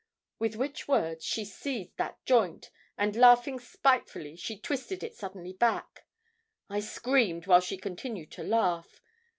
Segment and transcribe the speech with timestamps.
[0.39, 6.07] With which words she seized that joint, and laughing spitefully, she twisted it suddenly back.
[6.71, 8.99] I screamed while she continued to laugh.